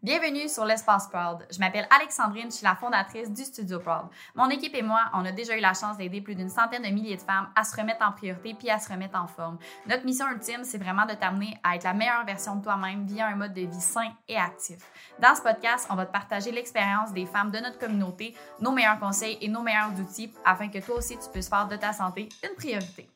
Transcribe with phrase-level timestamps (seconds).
[0.00, 1.44] Bienvenue sur l'Espace Proud.
[1.50, 4.06] Je m'appelle Alexandrine, je suis la fondatrice du Studio Proud.
[4.36, 6.88] Mon équipe et moi, on a déjà eu la chance d'aider plus d'une centaine de
[6.88, 9.58] milliers de femmes à se remettre en priorité puis à se remettre en forme.
[9.88, 13.26] Notre mission ultime, c'est vraiment de t'amener à être la meilleure version de toi-même via
[13.26, 14.78] un mode de vie sain et actif.
[15.18, 19.00] Dans ce podcast, on va te partager l'expérience des femmes de notre communauté, nos meilleurs
[19.00, 22.28] conseils et nos meilleurs outils afin que toi aussi tu puisses faire de ta santé
[22.44, 23.10] une priorité.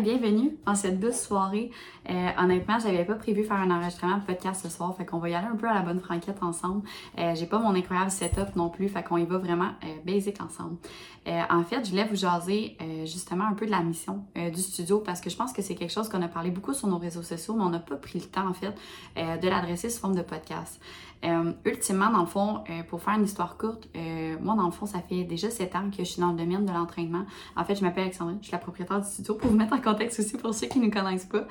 [0.00, 1.70] Bienvenue en cette douce soirée.
[2.10, 5.28] Euh, honnêtement, j'avais pas prévu faire un enregistrement de podcast ce soir, fait qu'on va
[5.28, 6.82] y aller un peu à la bonne franquette ensemble.
[7.18, 10.40] Euh, j'ai pas mon incroyable setup non plus, fait qu'on y va vraiment euh, basic
[10.42, 10.76] ensemble.
[11.28, 14.98] Euh, en fait, je voulais vous jaser justement un peu de la mission du studio
[14.98, 17.22] parce que je pense que c'est quelque chose qu'on a parlé beaucoup sur nos réseaux
[17.22, 18.74] sociaux, mais on n'a pas pris le temps en fait
[19.16, 20.80] de l'adresser sous forme de podcast.
[21.64, 23.88] Ultimement, dans le fond, pour faire une histoire courte,
[24.40, 26.66] moi dans le fond, ça fait déjà sept ans que je suis dans le domaine
[26.66, 27.24] de l'entraînement.
[27.56, 29.80] En fait, je m'appelle Alexandrine, je suis la propriétaire du studio pour vous mettre en
[29.80, 31.44] contexte aussi pour ceux qui ne connaissent pas.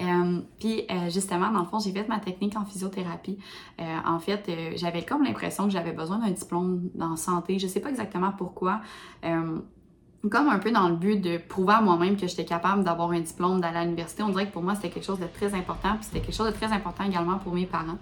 [0.00, 3.38] Euh, puis euh, justement, dans le fond, j'ai fait ma technique en physiothérapie.
[3.80, 7.58] Euh, en fait, j'avais comme l'impression que j'avais besoin d'un diplôme dans santé.
[7.58, 8.80] Je sais pas exactement pourquoi
[10.28, 13.20] comme un peu dans le but de prouver à moi-même que j'étais capable d'avoir un
[13.20, 14.22] diplôme d'aller à l'université.
[14.22, 16.48] On dirait que pour moi, c'était quelque chose de très important, puis c'était quelque chose
[16.48, 17.96] de très important également pour mes parents.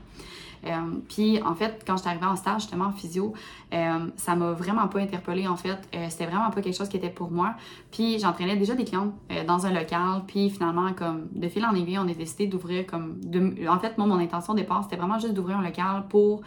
[0.65, 0.71] Euh,
[1.09, 3.33] puis en fait, quand j'étais arrivée en stage justement en physio,
[3.73, 5.79] euh, ça m'a vraiment pas interpellée en fait.
[5.95, 7.55] Euh, c'était vraiment pas quelque chose qui était pour moi.
[7.91, 9.13] Puis j'entraînais déjà des clients
[9.47, 10.23] dans un local.
[10.27, 13.21] Puis finalement, comme de fil en aiguille, on a décidé d'ouvrir comme...
[13.69, 16.43] En fait, moi, mon intention au départ, c'était vraiment juste d'ouvrir un local pour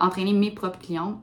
[0.00, 1.20] entraîner mes propres clients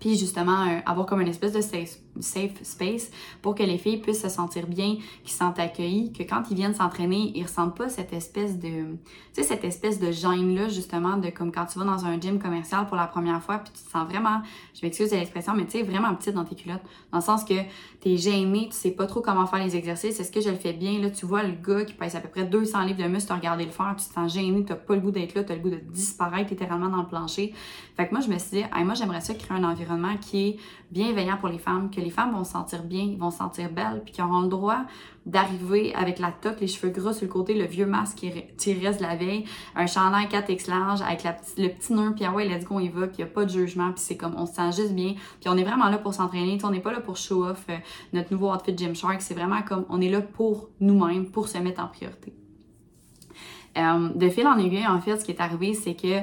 [0.00, 3.10] puis justement, avoir comme une espèce de safe, safe, space
[3.42, 6.56] pour que les filles puissent se sentir bien, qu'ils se sentent accueillies, que quand ils
[6.56, 8.96] viennent s'entraîner, ils ressentent pas cette espèce de, tu
[9.32, 12.86] sais, cette espèce de gêne-là, justement, de comme quand tu vas dans un gym commercial
[12.86, 14.42] pour la première fois, puis tu te sens vraiment,
[14.74, 16.82] je m'excuse de l'expression, mais tu sais, vraiment petite dans tes culottes.
[17.12, 17.54] Dans le sens que
[18.00, 20.72] t'es gêné, tu sais pas trop comment faire les exercices, est-ce que je le fais
[20.72, 21.00] bien?
[21.00, 23.34] Là, tu vois le gars qui pèse à peu près 200 livres de muscle, tu
[23.34, 25.60] regardé le faire, tu te sens gêné, t'as pas le goût d'être là, t'as le
[25.60, 27.54] goût de disparaître littéralement dans le plancher.
[27.96, 30.56] Fait que moi, je me suis dit, moi, j'aimerais ça créer un environnement qui est
[30.90, 34.02] bienveillant pour les femmes, que les femmes vont se sentir bien, vont se sentir belles,
[34.04, 34.84] puis qui auront le droit
[35.26, 39.00] d'arriver avec la toque, les cheveux gras sur le côté, le vieux masque qui reste
[39.00, 39.44] de la veille,
[39.74, 42.88] un chandail 4X large avec le petit nœud, puis ah ouais, let's go, on y
[42.88, 45.14] va, puis il a pas de jugement, puis c'est comme, on se sent juste bien,
[45.40, 47.76] puis on est vraiment là pour s'entraîner, on n'est pas là pour show off euh,
[48.12, 51.82] notre nouveau outfit Gymshark, c'est vraiment comme, on est là pour nous-mêmes, pour se mettre
[51.82, 52.34] en priorité.
[53.76, 56.20] Euh, de fil en aiguille, en fait, ce qui est arrivé, c'est que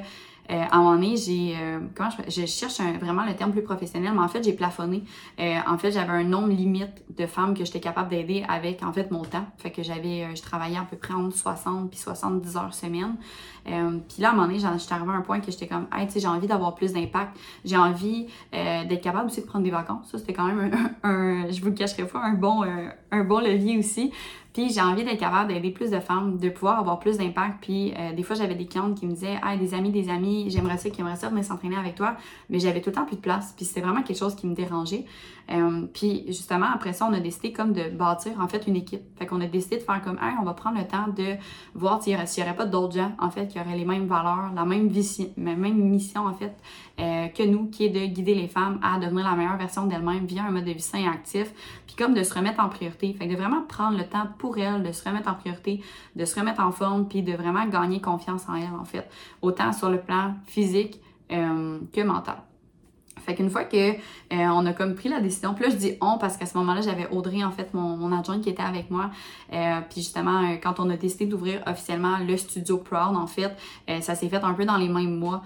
[0.51, 3.61] euh, à un moment donné, j'ai, euh, comment je, je cherche vraiment le terme plus
[3.61, 5.03] professionnel, mais en fait, j'ai plafonné.
[5.39, 8.91] Euh, en fait, j'avais un nombre limite de femmes que j'étais capable d'aider avec, en
[8.91, 9.45] fait, mon temps.
[9.57, 13.15] Fait que j'avais, je travaillais à peu près entre 60 puis 70 heures semaine.
[13.63, 16.05] puis là, à un moment donné, j'étais arrivée à un point que j'étais comme, hey,
[16.07, 17.37] tu sais, j'ai envie d'avoir plus d'impact.
[17.63, 20.09] J'ai envie d'être capable aussi de prendre des vacances.
[20.11, 22.65] Ça, c'était quand même un, un, je vous le cacherai pas, un bon,
[23.11, 24.11] un bon levier aussi.
[24.53, 27.59] Puis j'ai envie d'être capable d'aider plus de femmes, de pouvoir avoir plus d'impact.
[27.61, 30.49] Puis euh, des fois, j'avais des clientes qui me disaient Ah, des amis, des amis,
[30.49, 32.17] j'aimerais ça, qui aimeraient ça venir s'entraîner avec toi.
[32.49, 33.53] Mais j'avais tout le temps plus de place.
[33.55, 35.05] Puis c'était vraiment quelque chose qui me dérangeait.
[35.51, 39.01] Euh, puis justement, après ça, on a décidé comme de bâtir en fait une équipe.
[39.17, 41.35] Fait qu'on a décidé de faire comme Hey, on va prendre le temps de
[41.73, 44.65] voir s'il n'y aurait, pas d'autres gens en fait qui auraient les mêmes valeurs, la
[44.65, 44.91] même,
[45.37, 46.55] même mission en fait
[46.99, 50.25] euh, que nous, qui est de guider les femmes à devenir la meilleure version d'elles-mêmes
[50.25, 51.53] via un mode de vie sain et actif.
[51.87, 53.13] Puis comme de se remettre en priorité.
[53.13, 55.81] Fait que de vraiment prendre le temps elle de se remettre en priorité,
[56.15, 59.09] de se remettre en forme, puis de vraiment gagner confiance en elle, en fait,
[59.41, 62.37] autant sur le plan physique euh, que mental.
[63.25, 63.95] Fait qu'une fois que euh,
[64.31, 66.81] on a comme pris la décision, puis là je dis on parce qu'à ce moment-là
[66.81, 69.11] j'avais Audrey en fait mon, mon adjointe qui était avec moi,
[69.53, 73.51] euh, puis justement euh, quand on a décidé d'ouvrir officiellement le studio Proud en fait,
[74.01, 75.43] ça s'est fait un peu dans les mêmes mois,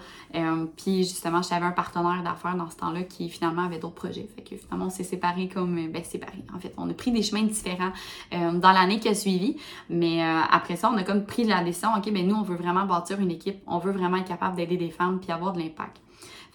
[0.76, 4.42] puis justement j'avais un partenaire d'affaires dans ce temps-là qui finalement avait d'autres projets, fait
[4.42, 7.42] que finalement on s'est séparés comme ben séparés en fait, on a pris des chemins
[7.42, 7.92] différents
[8.32, 9.56] dans l'année qui a suivi,
[9.90, 12.86] mais après ça on a comme pris la décision, ok ben nous on veut vraiment
[12.86, 16.00] bâtir une équipe, on veut vraiment être capable d'aider des femmes puis avoir de l'impact.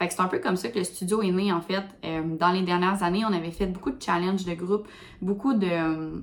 [0.10, 1.84] C'est un peu comme ça que le studio est né, en fait.
[2.04, 4.88] Euh, dans les dernières années, on avait fait beaucoup de challenges de groupe,
[5.22, 6.20] beaucoup de euh,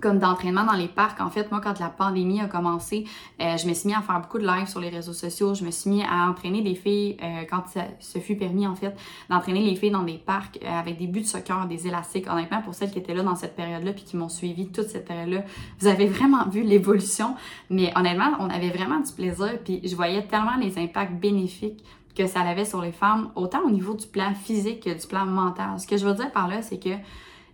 [0.00, 1.20] comme d'entraînement dans les parcs.
[1.22, 3.06] En fait, moi, quand la pandémie a commencé,
[3.40, 5.54] euh, je me suis mis à faire beaucoup de lives sur les réseaux sociaux.
[5.54, 7.16] Je me suis mis à entraîner des filles,
[7.50, 8.94] quand ça se fut permis, en fait,
[9.30, 12.26] d'entraîner les filles dans des parcs avec des buts de soccer, des élastiques.
[12.30, 15.06] Honnêtement, pour celles qui étaient là dans cette période-là puis qui m'ont suivi toute cette
[15.06, 15.44] période-là,
[15.78, 17.34] vous avez vraiment vu l'évolution.
[17.70, 21.82] Mais honnêtement, on avait vraiment du plaisir puis je voyais tellement les impacts bénéfiques
[22.16, 25.26] que ça avait sur les femmes, autant au niveau du plan physique que du plan
[25.26, 25.78] mental.
[25.78, 26.96] Ce que je veux dire par là, c'est que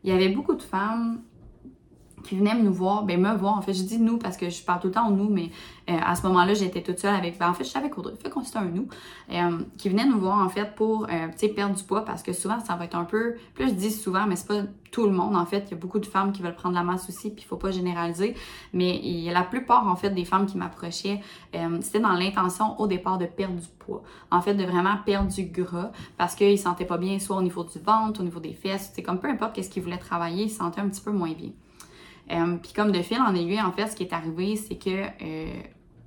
[0.05, 1.23] il y avait beaucoup de femmes
[2.23, 4.63] qui venaient nous voir, ben me voir, en fait, je dis nous parce que je
[4.63, 5.51] parle tout le temps nous, mais
[5.91, 8.31] euh, à ce moment-là, j'étais toute seule avec, ben en fait, je savais Audrey, fait
[8.31, 8.89] qu'on c'était un nous,
[9.33, 12.23] euh, qui venaient nous voir, en fait, pour, euh, tu sais, perdre du poids, parce
[12.23, 15.07] que souvent, ça va être un peu, plus je dis souvent, mais c'est pas tout
[15.07, 17.09] le monde, en fait, il y a beaucoup de femmes qui veulent prendre la masse
[17.09, 18.35] aussi, puis il faut pas généraliser,
[18.73, 21.21] mais y a la plupart, en fait, des femmes qui m'approchaient,
[21.81, 25.45] c'était dans l'intention, au départ, de perdre du poids, en fait, de vraiment perdre du
[25.45, 28.53] gras, parce qu'ils se sentaient pas bien, soit au niveau du ventre, au niveau des
[28.53, 31.11] fesses, c'est comme peu importe qu'est-ce qu'ils voulaient travailler, ils se sentaient un petit peu
[31.11, 31.53] moins bien.
[32.32, 34.90] Euh, puis comme de fil en aiguille, en fait, ce qui est arrivé, c'est que
[34.90, 35.52] euh,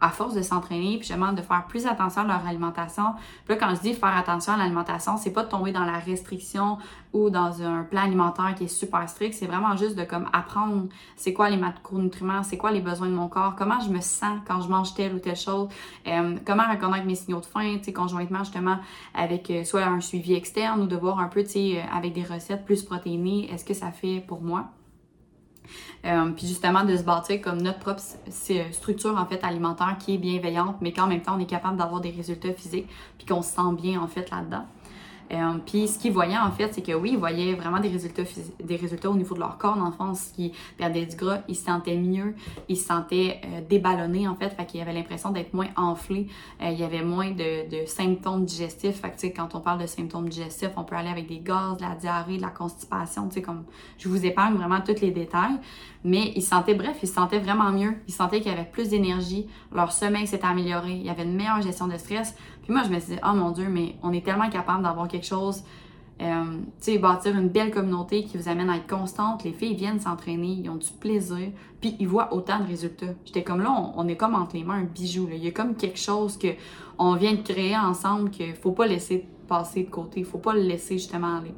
[0.02, 3.14] à force de s'entraîner, puis justement de faire plus attention à leur alimentation.
[3.46, 5.98] Puis là, quand je dis faire attention à l'alimentation, c'est pas de tomber dans la
[6.00, 6.78] restriction
[7.14, 10.88] ou dans un plan alimentaire qui est super strict, c'est vraiment juste de comme apprendre
[11.16, 14.40] c'est quoi les macronutriments, c'est quoi les besoins de mon corps, comment je me sens
[14.46, 15.70] quand je mange telle ou telle chose,
[16.08, 18.78] euh, comment reconnaître mes signaux de faim, tu sais, conjointement justement
[19.14, 22.66] avec soit un suivi externe ou de voir un peu, tu sais, avec des recettes
[22.66, 24.66] plus protéinées, est-ce que ça fait pour moi?
[26.06, 28.02] Euh, puis justement de se bâtir comme notre propre
[28.72, 32.02] structure en fait alimentaire qui est bienveillante, mais qu'en même temps on est capable d'avoir
[32.02, 34.66] des résultats physiques, puis qu'on se sent bien en fait là-dedans.
[35.32, 38.24] Euh, puis ce qu'ils voyaient en fait, c'est que oui, ils voyaient vraiment des résultats,
[38.64, 41.56] des résultats au niveau de leur corps dans le fond, qui perdaient du gras, ils
[41.56, 42.36] se sentaient mieux,
[42.70, 46.28] ils se sentaient euh, déballonnés en fait, fait qu'ils avaient l'impression d'être moins enflés,
[46.62, 49.88] euh, il y avait moins de, de symptômes digestifs, fait que quand on parle de
[49.88, 53.36] symptômes digestifs, on peut aller avec des gaz, de la diarrhée, de la constipation, tu
[53.36, 53.64] sais, comme
[53.98, 55.58] je vous épargne vraiment tous les détails,
[56.04, 58.70] mais ils se sentaient, bref, ils se sentaient vraiment mieux, ils sentaient qu'il y avait
[58.70, 62.36] plus d'énergie, leur sommeil s'était amélioré, il y avait une meilleure gestion de stress,
[62.66, 65.08] puis moi, je me suis dit, oh mon Dieu, mais on est tellement capable d'avoir
[65.08, 65.64] quelque chose,
[66.20, 66.44] euh,
[66.82, 69.44] tu sais, bâtir une belle communauté qui vous amène à être constante.
[69.44, 73.14] Les filles viennent s'entraîner, ils ont du plaisir, puis ils voient autant de résultats.
[73.24, 75.30] J'étais comme là, on, est comme entre les mains un bijou.
[75.32, 76.48] Il y a comme quelque chose que
[76.98, 80.62] on vient de créer ensemble qu'il faut pas laisser passer de côté, faut pas le
[80.62, 81.54] laisser justement aller.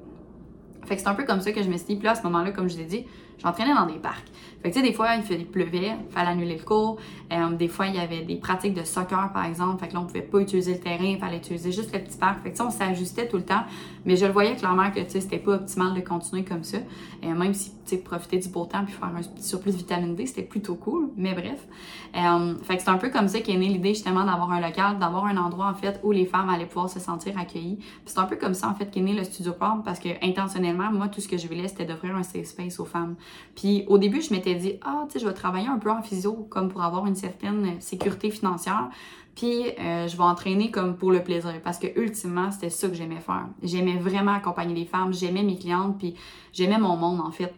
[0.84, 1.96] Fait que c'est un peu comme ça que je me suis dit.
[1.96, 3.06] Puis là, à ce moment-là, comme je l'ai dit,
[3.40, 4.28] j'entraînais dans des parcs.
[4.62, 6.98] Fait que tu sais, des fois, il pleuvait, il fallait annuler le cours.
[7.32, 9.80] Euh, des fois, il y avait des pratiques de soccer, par exemple.
[9.80, 12.18] Fait que là, on pouvait pas utiliser le terrain, il fallait utiliser juste le petit
[12.18, 12.42] parc.
[12.42, 13.64] Fait que on s'ajustait tout le temps.
[14.06, 16.78] Mais je le voyais clairement que, tu sais, c'était pas optimal de continuer comme ça.
[17.24, 19.78] Euh, même si, tu sais, profiter du beau temps puis faire un petit surplus de
[19.78, 21.12] vitamine D, c'était plutôt cool.
[21.16, 21.68] Mais bref.
[22.16, 24.98] Euh, fait que c'est un peu comme ça qu'est née l'idée, justement, d'avoir un local,
[24.98, 27.80] d'avoir un endroit, en fait, où les femmes allaient pouvoir se sentir accueillies.
[28.06, 30.92] C'est un peu comme ça, en fait, qu'est né le Studio Pop parce que, intentionnellement,
[30.92, 33.16] moi, tout ce que je voulais, c'était d'offrir un safe space aux femmes.
[33.56, 36.02] Puis au début, je m'étais dit, ah, tu sais, je vais travailler un peu en
[36.02, 38.90] physio comme pour avoir une certaine sécurité financière.
[39.36, 42.96] Puis euh, je vais entraîner comme pour le plaisir parce que ultimement, c'était ça que
[42.96, 43.46] j'aimais faire.
[43.62, 46.16] J'aimais vraiment accompagner les femmes, j'aimais mes clientes, puis
[46.54, 47.54] j'aimais mon monde en fait,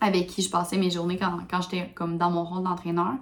[0.00, 3.14] avec qui je passais mes journées quand, quand j'étais comme dans mon rôle d'entraîneur.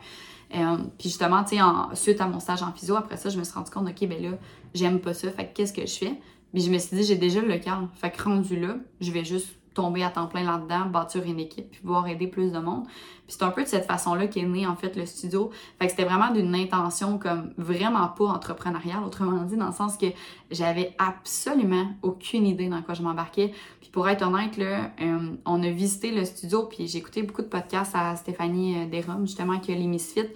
[0.55, 1.62] Euh, puis justement, tu sais,
[1.94, 4.23] suite à mon stage en physio, après ça, je me suis rendu compte, OK, ben
[4.23, 4.31] là,
[4.75, 5.31] j'aime pas ça.
[5.31, 6.20] Fait que qu'est-ce que je fais?
[6.52, 7.88] Puis je me suis dit, j'ai déjà le local.
[7.94, 11.70] Fait que rendu là, je vais juste tomber à temps plein là-dedans, bâtir une équipe,
[11.70, 12.84] puis pouvoir aider plus de monde.
[12.87, 15.50] Puis c'est un peu de cette façon-là qu'est né en fait le studio.
[15.78, 19.96] Fait que c'était vraiment d'une intention comme vraiment pas entrepreneuriale, autrement dit, dans le sens
[19.96, 20.06] que
[20.50, 23.52] j'avais absolument aucune idée dans quoi je m'embarquais.
[23.81, 27.43] Puis pour être honnête, là, euh, on a visité le studio, puis j'ai écouté beaucoup
[27.43, 30.28] de podcasts à Stéphanie euh, Desrommes, justement, qui a les Misfits.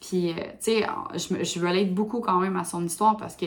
[0.00, 3.46] Puis, euh, tu sais, je, je relate beaucoup quand même à son histoire parce que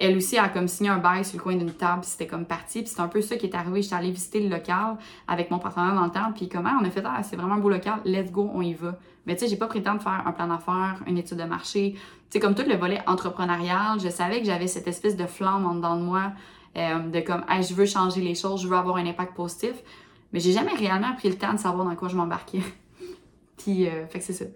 [0.00, 2.80] elle aussi a comme signé un bail sur le coin d'une table, c'était comme parti.
[2.80, 3.82] Puis c'est un peu ça qui est arrivé.
[3.82, 4.96] J'étais allée visiter le local
[5.28, 6.32] avec mon partenaire dans le temps.
[6.34, 8.72] Puis comment on a fait, ah, c'est vraiment un beau local, let's go, on y
[8.72, 8.98] va.
[9.26, 11.36] Mais tu sais, j'ai pas pris le temps de faire un plan d'affaires, une étude
[11.36, 11.92] de marché.
[11.92, 12.00] Tu
[12.30, 15.74] sais, comme tout le volet entrepreneurial, je savais que j'avais cette espèce de flamme en
[15.74, 16.32] dedans de moi,
[16.78, 19.74] euh, de comme, hey, je veux changer les choses, je veux avoir un impact positif.
[20.32, 22.62] Mais j'ai jamais réellement pris le temps de savoir dans quoi je m'embarquais.
[23.58, 24.46] puis, euh, fait que c'est ça.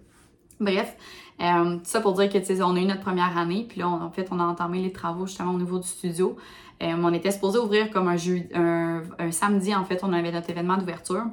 [0.59, 0.95] Bref,
[1.41, 3.87] euh, ça pour dire que, tu sais, on a eu notre première année, puis là,
[3.87, 6.37] en fait, on a entamé les travaux justement au niveau du studio.
[6.83, 10.31] Euh, on était supposé ouvrir comme un, jeu, un, un, samedi, en fait, on avait
[10.31, 11.23] notre événement d'ouverture.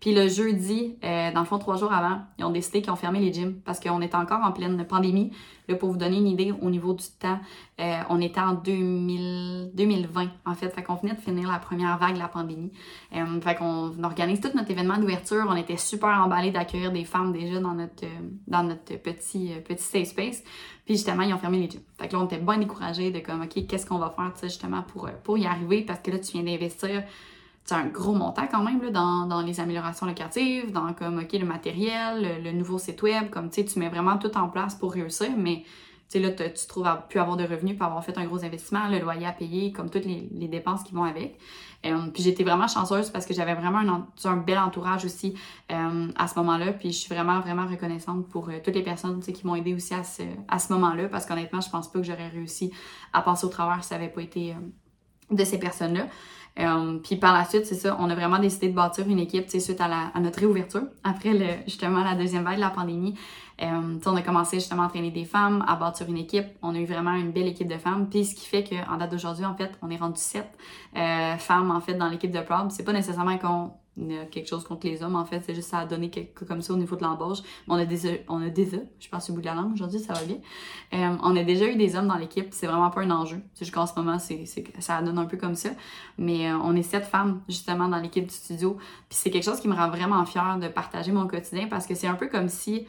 [0.00, 2.96] Puis le jeudi, euh, dans le fond, trois jours avant, ils ont décidé qu'ils ont
[2.96, 5.32] fermé les gyms parce qu'on était encore en pleine pandémie.
[5.76, 7.38] Pour vous donner une idée au niveau du temps,
[7.80, 10.70] euh, on était en 2000, 2020, en fait.
[10.70, 12.72] Fait qu'on venait de finir la première vague de la pandémie.
[13.14, 15.44] Euh, fait qu'on organise tout notre événement d'ouverture.
[15.48, 18.04] On était super emballés d'accueillir des femmes déjà dans notre,
[18.46, 20.42] dans notre petit, petit safe space.
[20.84, 21.80] Puis justement, ils ont fermé les gyms.
[21.98, 24.82] Fait que là, on était bien découragés de comme, OK, qu'est-ce qu'on va faire, justement,
[24.82, 25.82] pour, pour y arriver?
[25.82, 27.04] Parce que là, tu viens d'investir
[27.64, 31.32] c'est un gros montant quand même là, dans, dans, les améliorations locatives, dans comme ok
[31.32, 34.92] le matériel, le, nouveau site web, comme tu tu mets vraiment tout en place pour
[34.92, 35.62] réussir, mais
[36.10, 38.44] tu sais là, tu trouves à plus avoir de revenus pour avoir fait un gros
[38.44, 41.38] investissement, le loyer à payer, comme toutes les, dépenses qui vont avec.
[41.86, 45.34] Euh, puis j'étais vraiment chanceuse parce que j'avais vraiment un, un, bel entourage aussi
[45.70, 46.72] euh, à ce moment-là.
[46.72, 49.94] Puis je suis vraiment, vraiment reconnaissante pour euh, toutes les personnes qui m'ont aidé aussi
[49.94, 52.72] à ce, à ce moment-là parce qu'honnêtement, je pense pas que j'aurais réussi
[53.12, 54.54] à passer au travers si ça avait pas été
[55.30, 56.06] de ces personnes-là.
[56.58, 59.46] Euh, puis par la suite, c'est ça, on a vraiment décidé de bâtir une équipe,
[59.46, 62.70] tu suite à, la, à notre réouverture, après le, justement la deuxième vague de la
[62.70, 63.14] pandémie.
[63.62, 66.46] Euh, on a commencé justement à entraîner des femmes, à bâtir une équipe.
[66.62, 68.08] On a eu vraiment une belle équipe de femmes.
[68.08, 70.58] Puis ce qui fait qu'en date d'aujourd'hui, en fait, on est rendu sept
[70.96, 72.72] euh, femmes en fait dans l'équipe de Proud.
[72.72, 73.70] C'est pas nécessairement qu'on
[74.30, 76.72] quelque chose contre les hommes, en fait, c'est juste ça a donné quelque comme ça
[76.72, 77.38] au niveau de l'embauche.
[77.68, 80.14] On a déjà, on a déjà, je pense au bout de la langue aujourd'hui, ça
[80.14, 80.38] va bien.
[80.94, 83.42] Euh, on a déjà eu des hommes dans l'équipe, c'est vraiment pas un enjeu.
[83.54, 84.44] C'est ce moment, c'est,
[84.78, 85.70] ça donne un peu comme ça.
[86.18, 88.76] Mais euh, on est sept femmes, justement, dans l'équipe du studio.
[89.08, 91.94] Puis c'est quelque chose qui me rend vraiment fière de partager mon quotidien parce que
[91.94, 92.86] c'est un peu comme si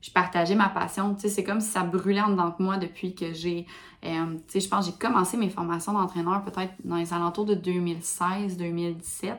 [0.00, 1.14] je partageais ma passion.
[1.14, 3.66] Tu sais, c'est comme si ça brûlait en dedans de moi depuis que j'ai,
[4.04, 7.54] euh, tu sais, je pense j'ai commencé mes formations d'entraîneur peut-être dans les alentours de
[7.54, 9.36] 2016-2017.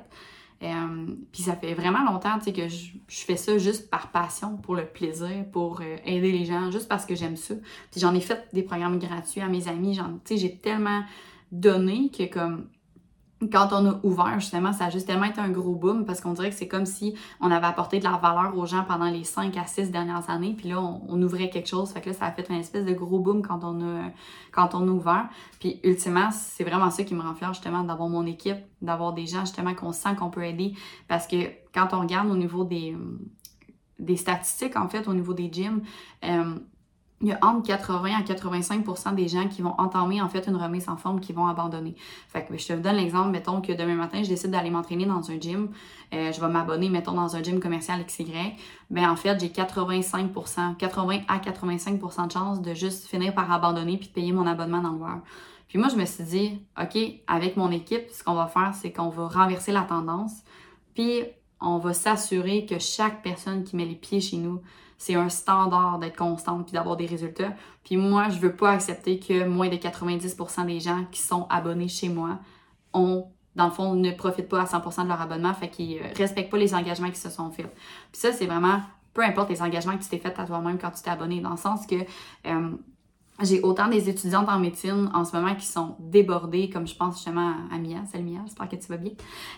[0.63, 4.85] Euh, puis ça fait vraiment longtemps que je, fais ça juste par passion, pour le
[4.85, 7.55] plaisir, pour euh, aider les gens, juste parce que j'aime ça.
[7.91, 9.99] Puis j'en ai fait des programmes gratuits à mes amis.
[10.29, 11.03] J'ai tellement
[11.51, 12.67] donné que comme
[13.51, 16.33] quand on a ouvert, justement, ça a juste tellement été un gros boom parce qu'on
[16.33, 19.23] dirait que c'est comme si on avait apporté de la valeur aux gens pendant les
[19.23, 20.53] 5 à 6 dernières années.
[20.57, 21.91] Puis là, on, ouvrait quelque chose.
[21.91, 24.11] Fait que là, ça a fait une espèce de gros boom quand on a,
[24.51, 25.29] quand on a ouvert.
[25.59, 29.25] Puis ultimement, c'est vraiment ça qui me rend fière, justement, d'avoir mon équipe, d'avoir des
[29.25, 30.73] gens, justement, qu'on sent qu'on peut aider.
[31.07, 31.37] Parce que
[31.73, 32.95] quand on regarde au niveau des,
[33.99, 35.81] des statistiques, en fait, au niveau des gyms,
[36.23, 36.55] euh,
[37.21, 40.57] il y a entre 80 à 85% des gens qui vont entamer en fait une
[40.57, 41.95] remise en forme qui vont abandonner.
[42.27, 45.31] Fait que je te donne l'exemple, mettons que demain matin, je décide d'aller m'entraîner dans
[45.31, 45.69] un gym,
[46.13, 48.33] euh, je vais m'abonner, mettons, dans un gym commercial XY,
[48.89, 50.33] ben en fait, j'ai 85
[50.77, 54.81] 80 à 85% de chances de juste finir par abandonner puis de payer mon abonnement
[54.81, 54.99] dans le.
[55.69, 58.91] Puis moi, je me suis dit, OK, avec mon équipe, ce qu'on va faire, c'est
[58.91, 60.43] qu'on va renverser la tendance,
[60.93, 61.23] puis
[61.61, 64.61] on va s'assurer que chaque personne qui met les pieds chez nous
[64.97, 67.53] c'est un standard d'être constante puis d'avoir des résultats.
[67.83, 71.87] Puis moi, je veux pas accepter que moins de 90% des gens qui sont abonnés
[71.87, 72.39] chez moi
[72.93, 76.07] ont dans le fond, ne profitent pas à 100% de leur abonnement, fait qu'ils euh,
[76.17, 77.73] respectent pas les engagements qui se sont faits.
[78.11, 78.81] Puis ça, c'est vraiment,
[79.13, 81.51] peu importe les engagements que tu t'es fait à toi-même quand tu t'es abonné, dans
[81.51, 81.95] le sens que
[82.47, 82.71] euh,
[83.41, 87.15] j'ai autant des étudiantes en médecine en ce moment qui sont débordées, comme je pense
[87.15, 89.11] justement à Mia, c'est Mia, j'espère que tu vas bien.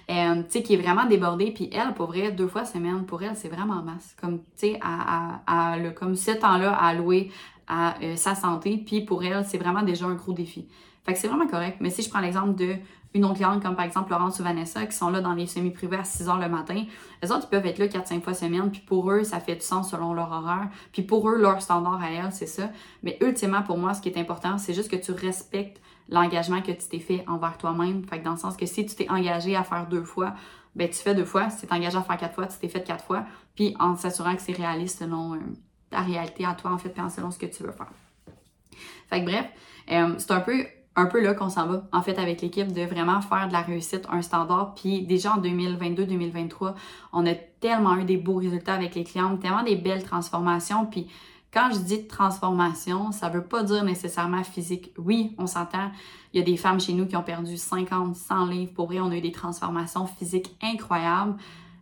[0.10, 3.22] Euh, tu sais, qui est vraiment débordée, puis elle, pour vrai, deux fois semaine, pour
[3.22, 4.15] elle, c'est vraiment masse.
[4.19, 7.31] Comme, tu sais, à, à, comme ce temps-là à allouer
[7.67, 10.67] à euh, sa santé, puis pour elle, c'est vraiment déjà un gros défi.
[11.08, 11.78] Fait que c'est vraiment correct.
[11.80, 12.76] Mais si je prends l'exemple de
[13.14, 15.98] une autre cliente comme par exemple Laurence ou Vanessa qui sont là dans les semi-privés
[15.98, 16.86] à 6 heures le matin,
[17.24, 19.62] les autres ils peuvent être là 4-5 fois semaine, puis pour eux, ça fait du
[19.62, 20.68] sens selon leur horaire.
[20.92, 22.70] Puis pour eux, leur standard à elles, c'est ça.
[23.04, 26.72] Mais ultimement, pour moi, ce qui est important, c'est juste que tu respectes l'engagement que
[26.72, 28.04] tu t'es fait envers toi-même.
[28.04, 30.34] Fait que dans le sens que si tu t'es engagé à faire deux fois,
[30.76, 31.50] ben tu fais deux fois.
[31.50, 33.26] Si tu t'es engagé à faire quatre fois, tu t'es fait quatre fois.
[33.56, 35.40] Puis en s'assurant que c'est réaliste selon euh,
[35.90, 37.92] ta réalité à toi, en fait, puis selon ce que tu veux faire.
[39.10, 39.46] Fait que bref,
[39.92, 40.66] euh, c'est un peu
[40.98, 43.62] un peu là qu'on s'en va, en fait, avec l'équipe, de vraiment faire de la
[43.62, 44.74] réussite un standard.
[44.74, 46.74] Puis déjà en 2022-2023,
[47.13, 50.88] on a tellement eu des beaux résultats avec les clients, tellement des belles transformations.
[50.88, 51.08] Puis
[51.54, 54.92] quand je dis transformation, ça veut pas dire nécessairement physique.
[54.98, 55.92] Oui, on s'entend,
[56.34, 58.74] il y a des femmes chez nous qui ont perdu 50, 100 livres.
[58.74, 61.36] Pour vrai, on a eu des transformations physiques incroyables.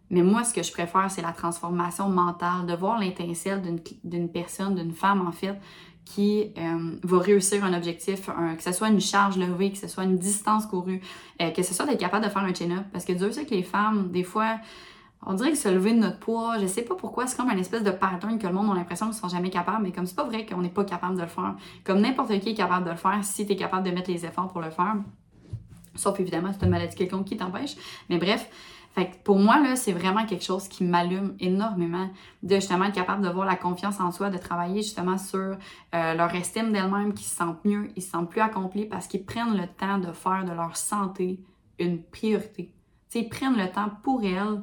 [0.10, 3.62] Mais moi, ce que je préfère, c'est la transformation mentale, de voir l'étincelle
[4.04, 5.60] d'une personne, d'une femme, en fait,
[6.06, 10.04] qui euh, va réussir un objectif, que ce soit une charge levée, que ce soit
[10.04, 11.02] une distance courue,
[11.42, 12.86] euh, que ce soit d'être capable de faire un chin-up.
[12.94, 14.60] Parce que Dieu sait que les femmes, des fois,
[15.26, 17.58] on dirait que se lever de notre poids, je sais pas pourquoi, c'est comme un
[17.58, 20.16] espèce de pattern que le monde a l'impression qu'ils sont jamais capables, mais comme c'est
[20.16, 21.56] pas vrai qu'on n'est pas capable de le faire.
[21.84, 24.24] Comme n'importe qui est capable de le faire si tu es capable de mettre les
[24.26, 24.96] efforts pour le faire.
[25.96, 27.76] Sauf évidemment, c'est une maladie quelconque qui t'empêche.
[28.10, 28.48] Mais bref,
[28.96, 32.10] fait que pour moi, là, c'est vraiment quelque chose qui m'allume énormément
[32.44, 35.58] de justement être capable de voir la confiance en soi, de travailler justement sur
[35.94, 39.26] euh, leur estime d'elle-même, qui se sentent mieux, ils se sentent plus accomplis parce qu'ils
[39.26, 41.42] prennent le temps de faire de leur santé
[41.78, 42.72] une priorité.
[43.10, 44.62] T'sais, ils prennent le temps pour elles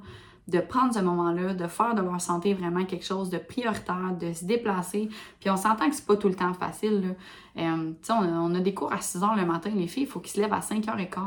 [0.53, 4.33] de prendre ce moment-là, de faire de leur santé vraiment quelque chose de prioritaire, de
[4.33, 5.09] se déplacer.
[5.41, 7.17] Puis on s'entend que c'est pas tout le temps facile.
[7.57, 10.09] Euh, on, a, on, a des cours à 6 h le matin, les filles, il
[10.09, 11.23] faut qu'ils se lèvent à 5 h 15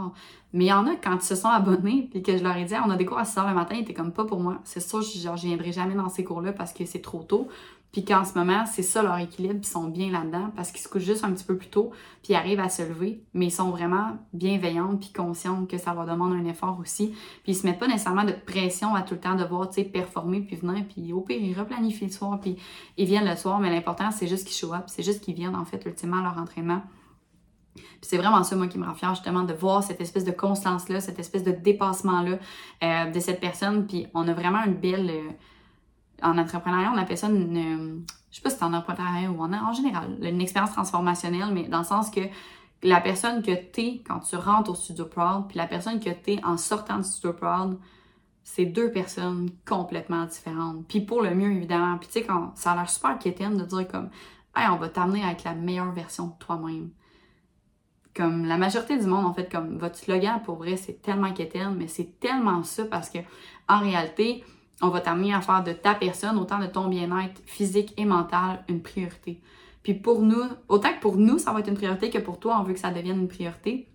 [0.54, 2.66] Mais il y en a quand ils se sont abonnés, puis que je leur ai
[2.66, 4.40] dit, on a des cours à 6 h le matin, ils étaient comme pas pour
[4.40, 4.60] moi.
[4.64, 7.48] C'est sûr, genre, je viendrai jamais dans ces cours-là parce que c'est trop tôt.
[7.96, 10.90] Puis qu'en ce moment, c'est ça leur équilibre, ils sont bien là-dedans parce qu'ils se
[10.90, 13.52] couchent juste un petit peu plus tôt, puis ils arrivent à se lever, mais ils
[13.52, 17.16] sont vraiment bienveillants puis conscients que ça leur demande un effort aussi.
[17.44, 19.84] Puis ils se mettent pas nécessairement de pression à tout le temps devoir, tu sais,
[19.86, 22.58] performer puis venir, puis au pire, ils replanifient le soir, puis
[22.98, 25.56] ils viennent le soir, mais l'important, c'est juste qu'ils show up, c'est juste qu'ils viennent,
[25.56, 26.82] en fait, ultimement, à leur entraînement.
[27.76, 30.32] Puis c'est vraiment ça, moi, qui me rend fière, justement, de voir cette espèce de
[30.32, 32.40] constance-là, cette espèce de dépassement-là
[32.84, 33.88] euh, de cette personne.
[33.88, 35.10] Puis on a vraiment une belle...
[35.10, 35.32] Euh,
[36.22, 38.00] en entrepreneuriat, on appelle ça une, euh,
[38.32, 41.68] je sais pas si c'est en entrepreneuriat ou en, en général, une expérience transformationnelle, mais
[41.68, 42.22] dans le sens que
[42.84, 46.40] la personne que t'es quand tu rentres au Studio Proud, puis la personne que t'es
[46.44, 47.80] en sortant du Studio Proud,
[48.44, 50.88] c'est deux personnes complètement différentes.
[50.88, 51.98] Puis pour le mieux, évidemment.
[51.98, 54.10] Puis tu sais, quand ça a l'air super quétaine de dire comme,
[54.56, 56.92] hey, on va t'amener avec la meilleure version de toi-même.
[58.16, 61.76] Comme la majorité du monde, en fait, comme votre slogan, pour vrai, c'est tellement quétaine,
[61.76, 63.18] mais c'est tellement ça parce que,
[63.68, 64.44] en réalité,
[64.82, 68.64] on va t'amener à faire de ta personne, autant de ton bien-être physique et mental,
[68.68, 69.42] une priorité.
[69.84, 72.58] Puis pour nous, autant que pour nous, ça va être une priorité que pour toi,
[72.60, 73.88] on veut que ça devienne une priorité.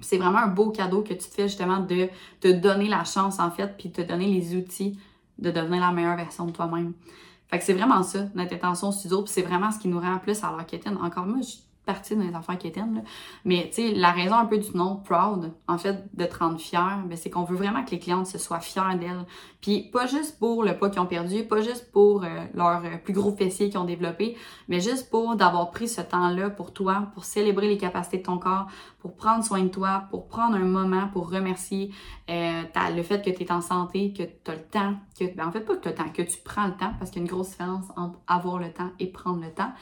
[0.00, 2.08] C'est vraiment un beau cadeau que tu te fais justement de
[2.40, 4.98] te donner la chance en fait, puis te donner les outils
[5.38, 6.94] de devenir la meilleure version de toi-même.
[7.48, 10.18] Fait que c'est vraiment ça, notre intention studio, puis c'est vraiment ce qui nous rend
[10.18, 10.96] plus à leur quétaine.
[11.02, 13.00] Encore moi, je partie dans les affaires quétaines, là.
[13.44, 16.58] Mais, tu sais, la raison un peu du nom proud, en fait, de te rendre
[16.58, 19.24] fier, ben, c'est qu'on veut vraiment que les clientes se soient fières d'elles.
[19.60, 22.96] Puis, pas juste pour le poids qu'ils ont perdu, pas juste pour euh, leur euh,
[23.02, 24.36] plus gros fessier qu'ils ont développé,
[24.68, 28.38] mais juste pour d'avoir pris ce temps-là pour toi, pour célébrer les capacités de ton
[28.38, 28.66] corps,
[29.04, 31.92] pour prendre soin de toi, pour prendre un moment pour remercier
[32.30, 32.62] euh,
[32.96, 35.52] le fait que tu es en santé, que tu as le temps, que, ben, en
[35.52, 37.22] fait, pas que tu as le temps, que tu prends le temps, parce qu'il y
[37.22, 39.72] a une grosse différence entre avoir le temps et prendre le temps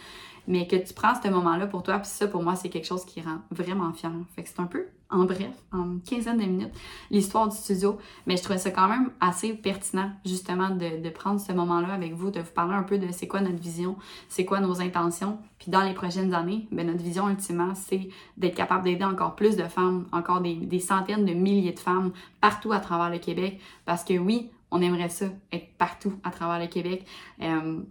[0.48, 3.04] mais que tu prends ce moment-là pour toi, puis ça, pour moi, c'est quelque chose
[3.04, 4.10] qui rend vraiment fier.
[4.34, 6.74] Fait que c'est un peu, en bref, en quinzaine de minutes,
[7.10, 11.52] l'histoire du studio, mais je trouvais ça quand même assez pertinent, justement, de, prendre ce
[11.52, 13.96] moment-là avec vous, de vous parler un peu de c'est quoi notre vision,
[14.28, 18.56] c'est quoi nos intentions, puis dans les prochaines années, ben notre vision, ultimement, c'est d'être
[18.56, 22.80] capable d'aider encore plus de femmes, encore des, centaines de milliers de femmes partout à
[22.80, 27.04] travers le Québec, parce que oui, on aimerait ça, être partout à travers le Québec.
[27.42, 27.82] Euh,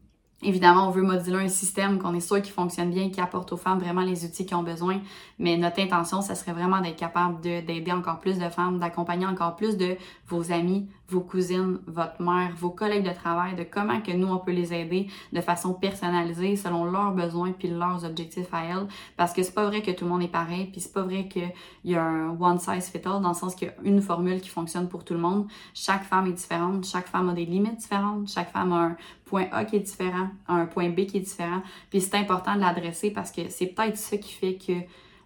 [0.44, 3.58] Évidemment, on veut moduler un système qu'on est sûr qui fonctionne bien, qui apporte aux
[3.58, 5.00] femmes vraiment les outils qu'ils ont besoin.
[5.38, 9.56] Mais notre intention, ça serait vraiment d'être capable d'aider encore plus de femmes, d'accompagner encore
[9.56, 14.12] plus de vos amis, vos cousines, votre mère, vos collègues de travail, de comment que
[14.12, 18.64] nous, on peut les aider de façon personnalisée selon leurs besoins puis leurs objectifs à
[18.64, 18.88] elles.
[19.18, 21.28] Parce que c'est pas vrai que tout le monde est pareil, puis c'est pas vrai
[21.28, 21.52] qu'il
[21.84, 24.40] y a un one size fit all dans le sens qu'il y a une formule
[24.40, 25.48] qui fonctionne pour tout le monde.
[25.74, 29.48] Chaque femme est différente, chaque femme a des limites différentes, chaque femme a un point
[29.52, 31.62] A qui est différent, un point B qui est différent.
[31.90, 34.74] Puis c'est important de l'adresser parce que c'est peut-être ça qui fait que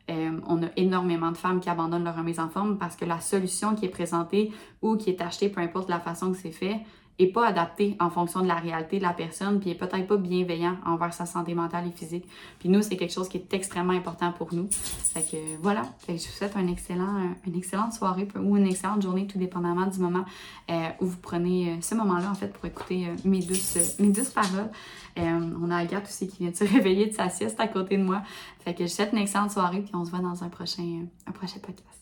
[0.10, 3.20] euh, on a énormément de femmes qui abandonnent leur remise en forme parce que la
[3.20, 6.82] solution qui est présentée ou qui est achetée, peu importe la façon que c'est fait,
[7.18, 10.18] est pas adapté en fonction de la réalité de la personne, puis est peut-être pas
[10.18, 12.26] bienveillant envers sa santé mentale et physique.
[12.60, 14.68] Puis nous, c'est quelque chose qui est extrêmement important pour nous.
[14.72, 19.02] Fait que voilà, fait que je vous souhaite excellent, une excellente soirée ou une excellente
[19.02, 20.26] journée, tout dépendamment du moment
[20.70, 24.10] euh, où vous prenez euh, ce moment-là, en fait, pour écouter euh, mes, douces, mes
[24.10, 24.70] douces paroles.
[25.18, 28.04] on a Agathe aussi qui vient de se réveiller de sa sieste à côté de
[28.04, 28.22] moi.
[28.60, 31.06] Fait que je vous souhaite une excellente soirée, puis on se voit dans un prochain,
[31.28, 31.95] un prochain podcast.